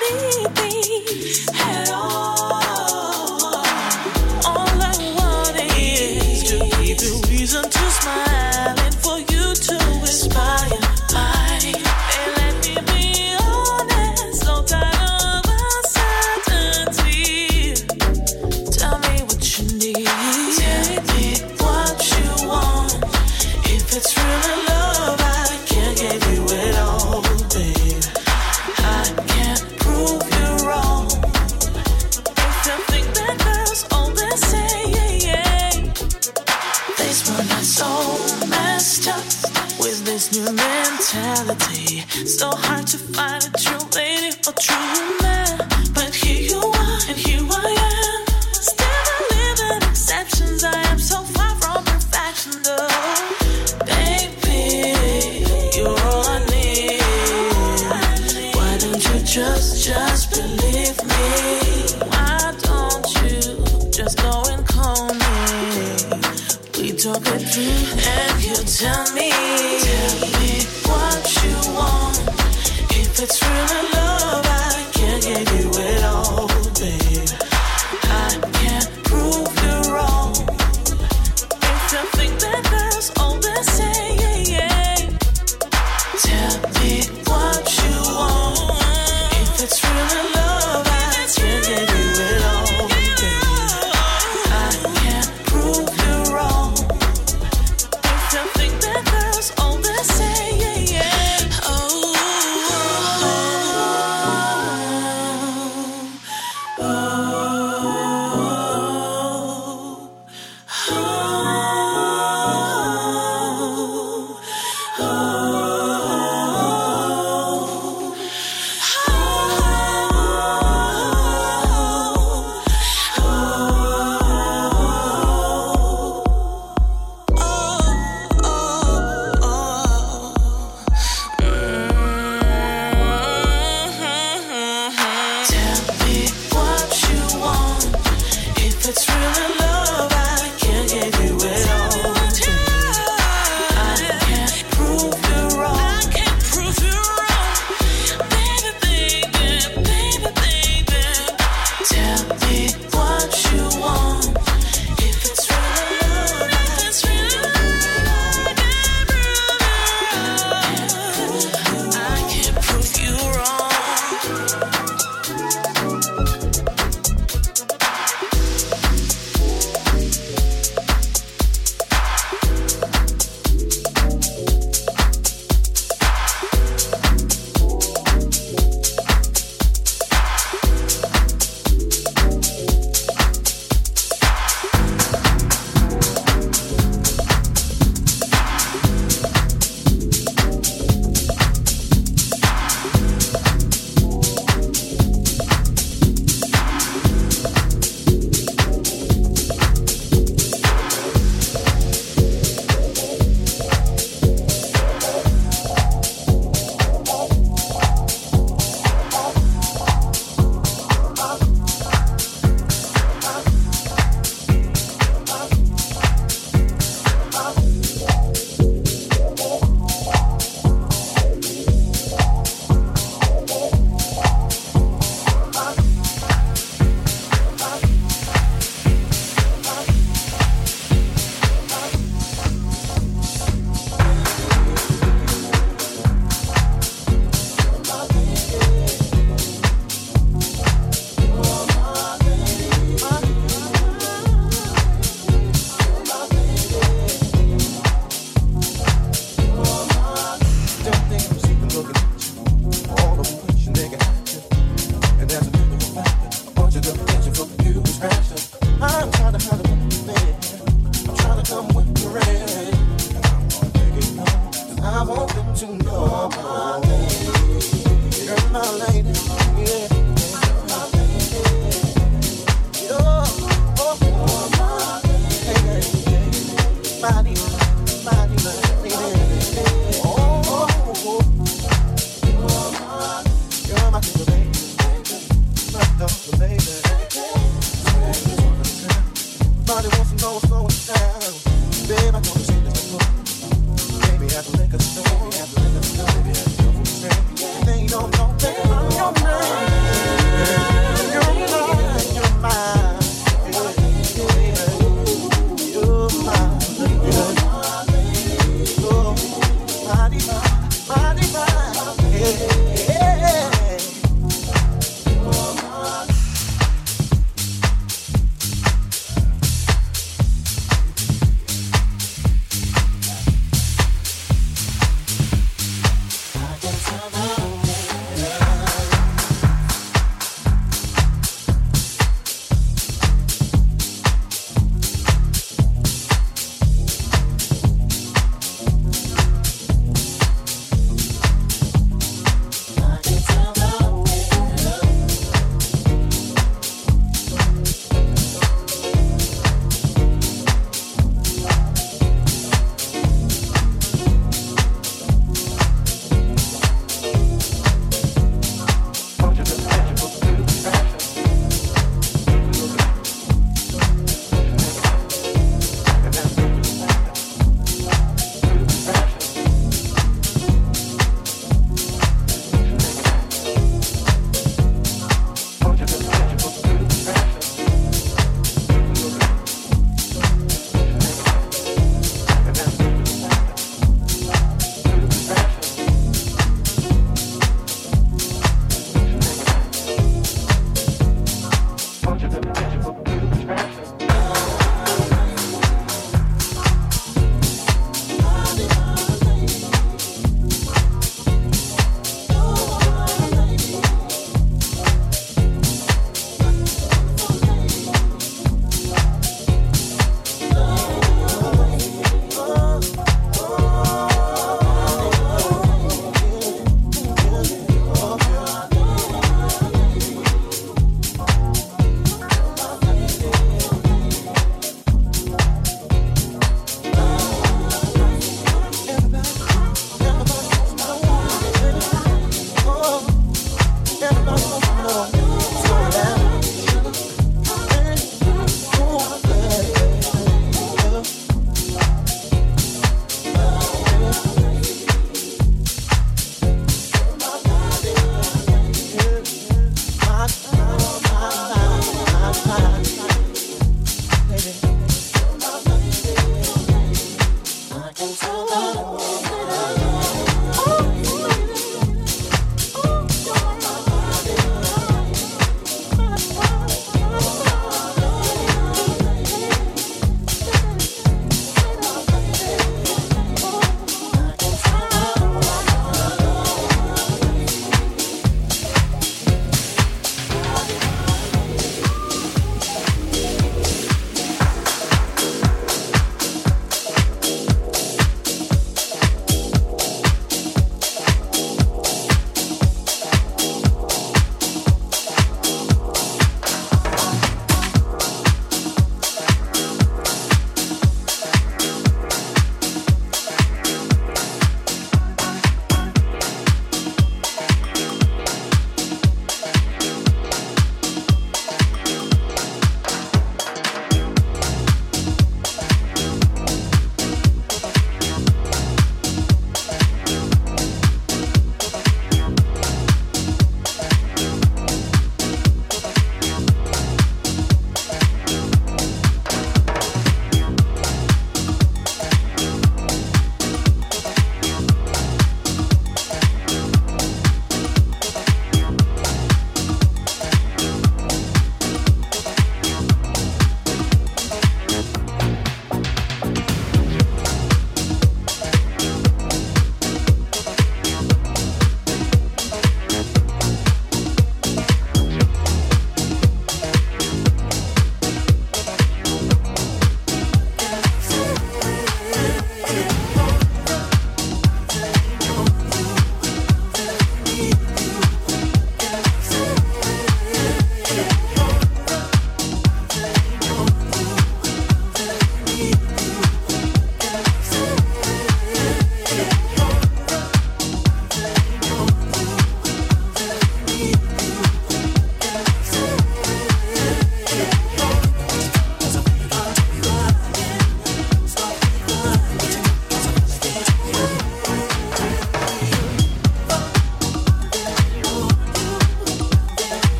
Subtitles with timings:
[0.00, 0.41] baby.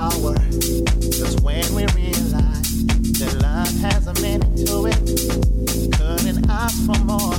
[0.00, 0.32] hour
[1.42, 2.84] when we realize
[3.20, 4.96] that love has a meaning to it.
[5.98, 7.36] Couldn't ask for more.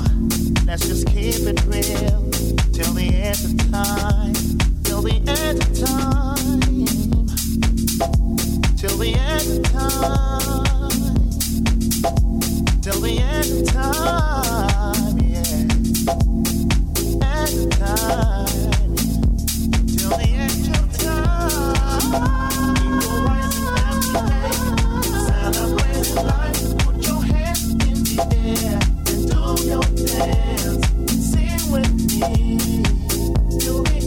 [0.67, 2.29] Let's just keep it real
[2.71, 4.33] till the end of time.
[4.83, 6.61] Till the end of time.
[8.77, 10.65] Till the end of time.
[12.81, 15.17] Till the end of time.
[15.17, 15.61] Yeah.
[17.39, 18.95] End of time.
[19.97, 22.40] Till the end of time.
[30.07, 32.57] Dance, sing with me.
[33.63, 33.99] You'll be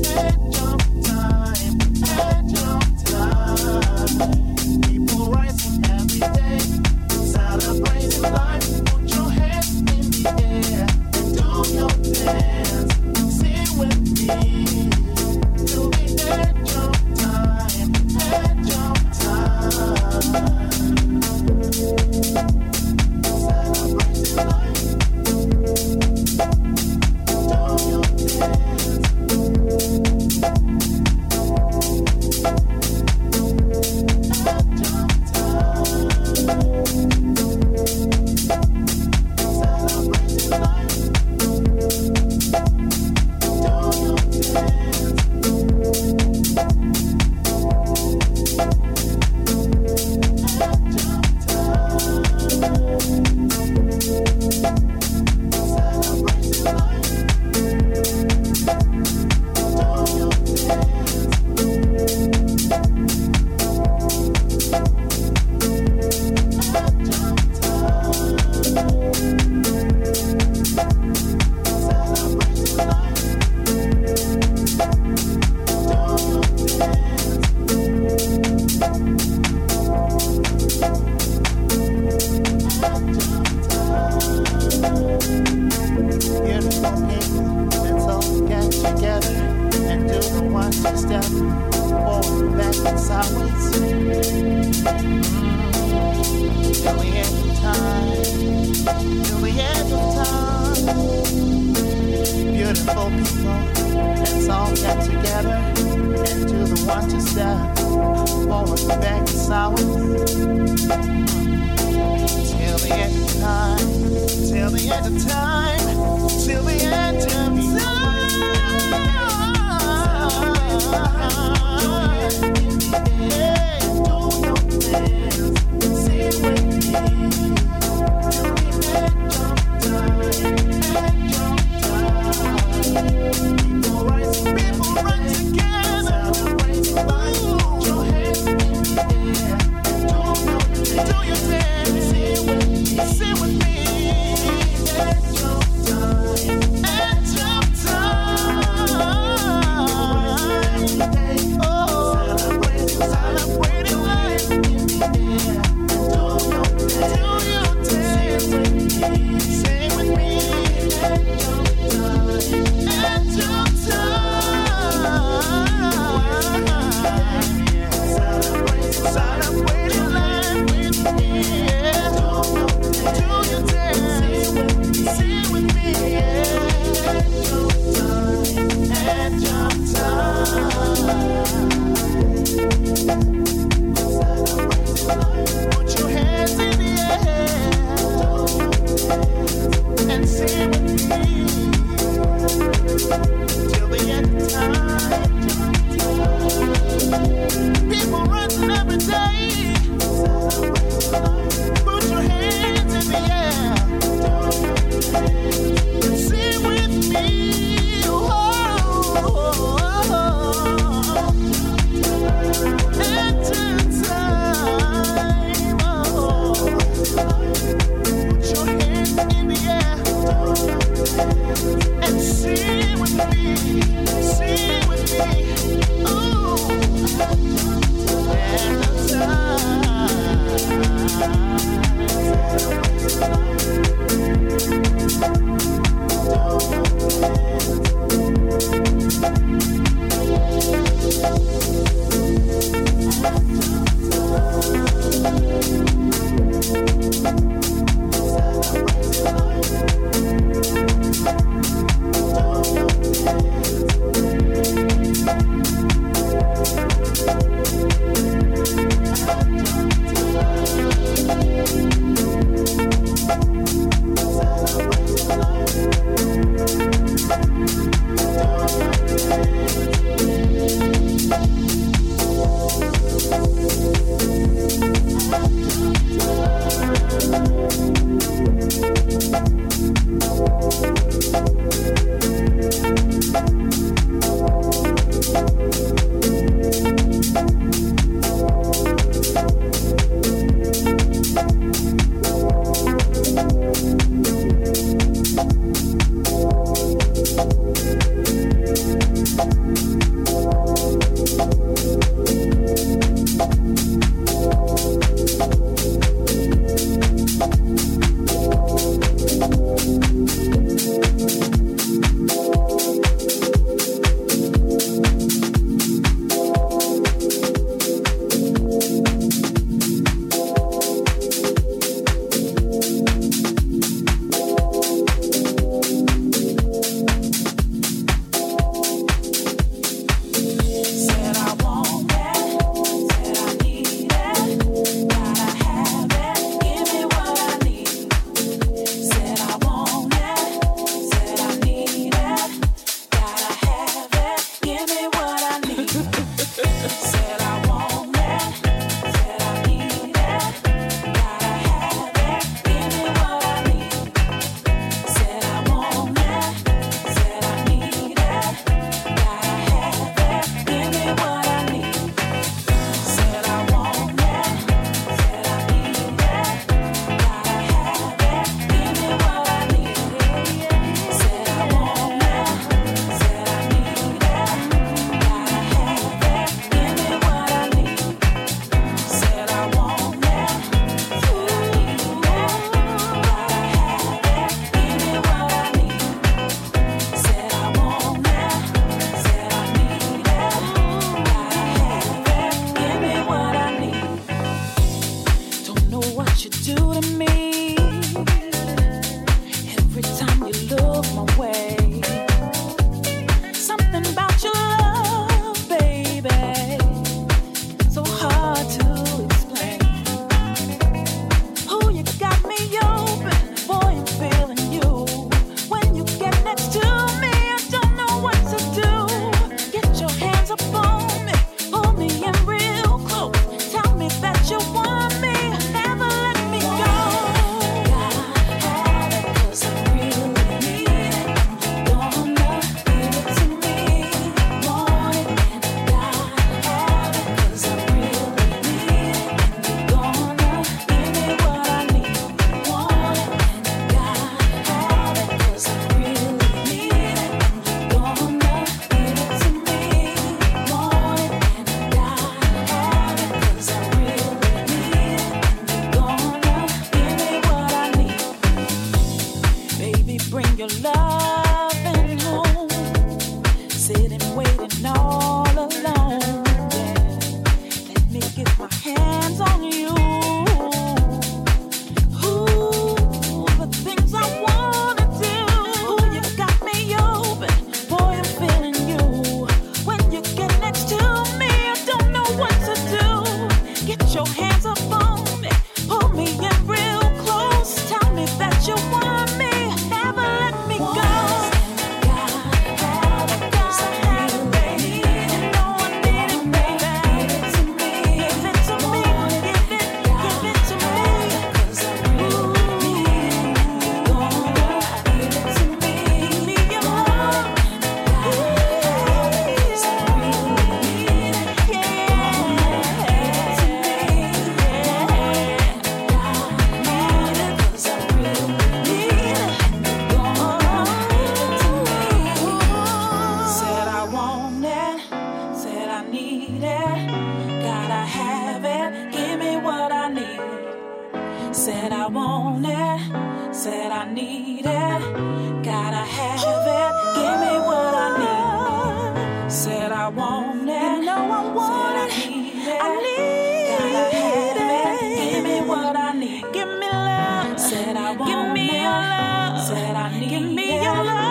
[549.68, 551.23] to you.